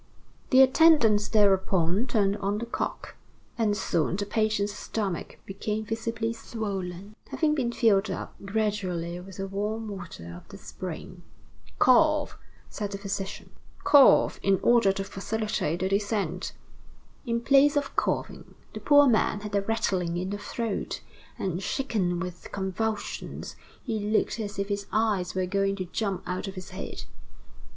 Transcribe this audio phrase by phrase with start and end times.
[0.49, 3.13] The attendant thereupon turned on the cock,
[3.55, 9.45] and soon the patient's stomach became visibly swollen, having been filled up gradually with the
[9.45, 11.21] warm water of the spring.
[11.77, 12.35] "Cough,"
[12.67, 13.51] said the physician,
[13.83, 16.53] "cough, in order to facilitate the descent."
[17.27, 21.01] In place of coughing, the poor man had a rattling in the throat,
[21.37, 26.47] and shaken with convulsions, he looked as if his eyes were going to jump out
[26.47, 27.03] of his head.